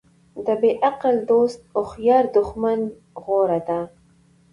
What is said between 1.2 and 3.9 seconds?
دوست هوښیار دښمن غوره ده.